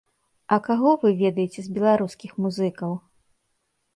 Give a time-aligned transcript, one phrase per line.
[0.55, 2.91] А каго вы ведаеце з беларускіх музыкаў?